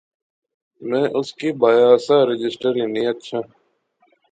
میں 0.87 1.05
اُُس 1.17 1.29
کی 1.37 1.49
بایا 1.59 1.89
سا 2.05 2.17
رجسٹر 2.29 2.73
ہنی 2.81 3.03
اچھے 3.11 3.39